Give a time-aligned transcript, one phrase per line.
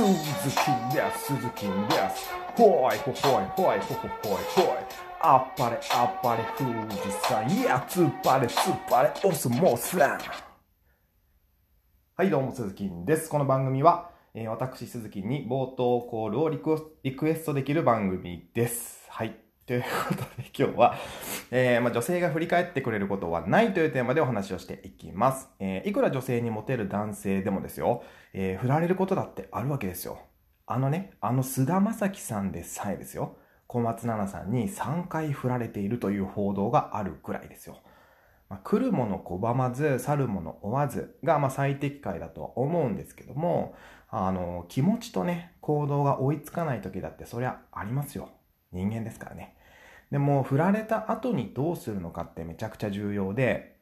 [0.00, 1.26] 鈴木です。
[1.26, 4.76] 鈴木ですほいほほいほいほほほいほい。
[5.20, 7.46] あっぱれあっぱれ富士山。
[7.50, 8.56] いやつっぱれつっ
[8.88, 9.12] ぱれ。
[9.22, 10.18] オスモスラン
[12.16, 13.28] はいどうも鈴木です。
[13.28, 19.04] この番組は、えー私鈴木に冒頭コールをリクリクエストできる番組です。
[19.10, 19.49] はい。
[19.70, 20.96] ということで 今日は、
[21.52, 25.48] えーまあ、女性が振り返ってくれることはないというテーマでお話をしていきます。
[25.60, 28.02] えーいくら女性にモテる男性でもですよ、
[28.32, 30.18] えー振られることだってあるわけですよ。
[30.66, 33.36] あのね、あの菅田将暉さんでさえですよ、
[33.68, 37.76] 小松菜奈さんに3回振られているという報道があるくらいですよ。
[38.48, 43.76] まあ、来るもの拒まず、去るもの追わずが、まあ、最適解だとは思うんですけども、
[44.08, 48.30] あの、気持ちとね、行動が追いつかない時だってそりゃありますよ。
[48.72, 49.54] 人間ですからね。
[50.10, 53.76] でも、振られた後にどうするのかってめちゃくちゃ重要で、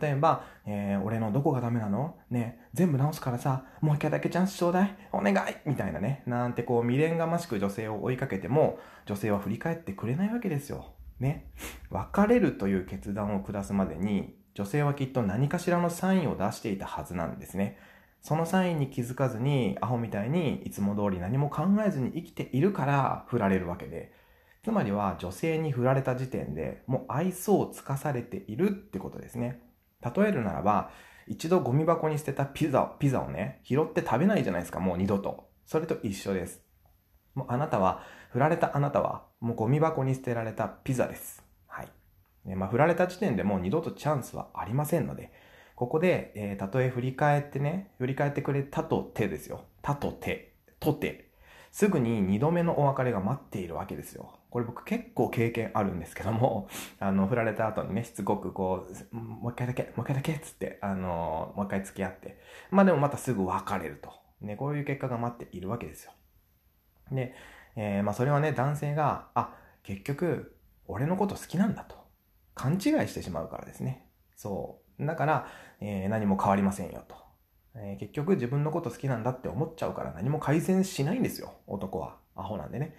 [0.00, 2.16] 例えば、えー俺のどこがダメなの？
[2.28, 6.24] ね、全部直すからさ、もう一回だけチャンスちょうだいお願いみたいなね。
[6.26, 10.86] なんてこう未練がましく女性を追いかけても、女性は振り返ってくれないわけですよ。
[11.20, 11.52] ね。
[11.90, 17.78] 別れるという決断を下すまでに、女性はきっと何かしらのサインを出していたはずなんですね。
[18.22, 24.12] そのサインに気づかずに、アホみたいにいつも通り何も考えずに生きているから振られるわけで、
[24.66, 29.62] つまりは女性に振られた時点でもう愛想をつかされているってことですね。
[30.02, 30.90] 例えるならば、
[31.28, 35.48] 一度ゴミ箱に捨てたピザピザをね、拾って食べないじゃないですか、もう二度と。
[35.66, 36.64] それと一緒です。
[37.36, 41.44] もうあなたは、振られたあなたは、もうゴミ箱に捨てられたピザです。
[41.68, 41.88] はい。
[42.44, 45.30] ねまあ、振られた時点でもう二度とチャンスはありませんので、
[45.76, 49.60] ここで、えーたとえ振り返ってね、振り返ってくれたとてですよ。
[49.80, 51.30] たとて、とて。
[51.70, 54.35] すぐに二度目のお別れが待っているわけですよ。
[54.56, 56.66] これ僕結構経験あるんですけども、
[56.98, 62.40] あの、振られた後にね、しつこくこう、もう一回だけ、もう一回だけっつって、あの、もう一回付き合って。
[62.70, 64.10] まあでもまたすぐ別れると。
[64.40, 66.12] ね、こういう結果が待っているわけですよ。
[67.12, 67.34] で、
[67.76, 71.96] えーまあそれはね、男性が、あ、結局、俺のこと好きなんだと。
[72.54, 74.08] 勘違いしてしまうからですね。
[74.36, 75.04] そう。
[75.04, 75.46] だから、
[75.80, 77.14] えー何も変わりませんよと。
[77.74, 81.52] えー結局自分のこと好きなんだって思っちゃうから何も改善しないんですよ。
[81.66, 82.16] 男は。
[82.34, 82.96] アホなんでね。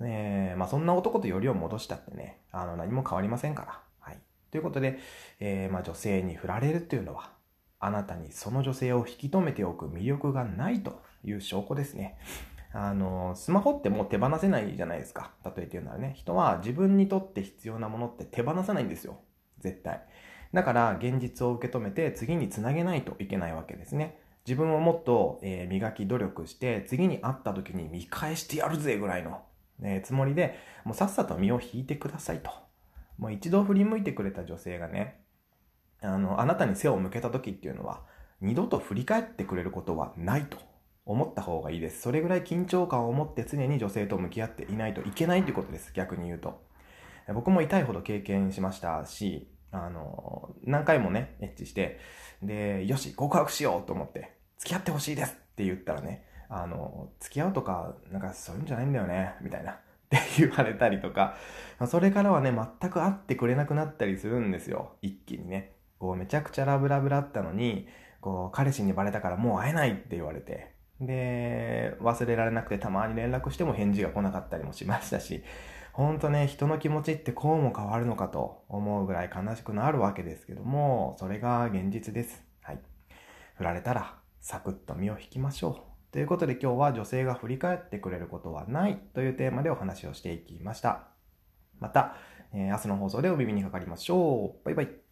[0.00, 3.80] えーまあそんな男とよりを戻したってね、あの何も変わりませんから。
[4.00, 4.18] はい。
[4.50, 4.98] ということで、
[5.40, 7.30] えーまあ女性に振られるっていうのは、
[7.80, 12.18] あなたにその女性を引き止めておく魅力がないという証拠ですね。
[12.72, 15.32] あの、スマホってもう手放せないじゃないですか。
[15.44, 16.12] 例えて言うならね。
[16.16, 19.20] 人は自分にとって必要なものって手放さないんですよ。
[19.60, 20.02] 絶対。
[20.52, 24.18] だから現実を受け止めて次につなげないといけないわけですね。
[24.46, 29.42] 自分をもっと、えー磨き努力して次に会った時に見返してやるぜぐらいの、
[29.82, 32.50] えつもりでもうさっさと身を引いてくださいと。
[33.18, 35.24] もう一度振り向いてくれた女性がね、
[36.00, 38.02] あの、あなたに背を向けた時っていうのは
[38.40, 40.58] 二度と振り返ってくれることはないと
[41.04, 42.02] 思った方がいいです。
[42.02, 45.92] それぐらい緊張感を持って常に女性と向き合っていないといけないということです。
[45.92, 46.62] 逆に言うと。
[47.34, 51.98] 僕も痛いほど経験しましたし、あの、何回もね、エッチして、
[52.42, 59.72] で、よし、告白しようと思って、付き合ってほしいですって言ったらね、あの、付き合うとか、なんかそういうんじゃないんだよね、みたいな。
[60.08, 61.36] って言われたりとか、
[61.86, 64.96] それからはね、全く会ってくれなくなったりするんですよ。
[65.02, 65.74] 一気にね。
[65.98, 67.88] こう、めちゃくちゃラブラブだったのに、
[68.20, 75.44] こう、彼氏にバレたからもう会えないって言われて、で、忘れられなくてたまに連絡しても返事が来なかったりもしましたし、
[75.92, 82.42] ほんとね、人の気持ちってこうも変わるのかと思うぐらい悲しくなるわけですけども、それが現実です。
[82.62, 82.78] はい。
[83.56, 85.97] 振られたら、サクッと身を引きましょう。
[86.10, 91.08] ということで今日は女性が振り返ってくれることはないというテーマでお話をしていきました。
[91.80, 92.16] また、
[92.52, 94.64] えー明日の放送でお耳にかかりましょう。
[94.64, 95.07] バイバイ。